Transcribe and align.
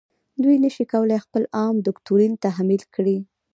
دوی 0.43 0.55
نشي 0.65 0.85
کولای 0.93 1.19
خپل 1.25 1.43
عام 1.59 1.75
دوکتورین 1.87 2.33
تحمیل 2.43 2.83
کړي. 2.95 3.17